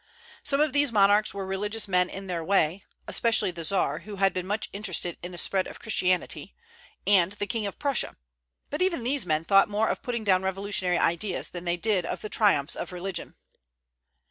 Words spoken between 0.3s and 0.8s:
Some of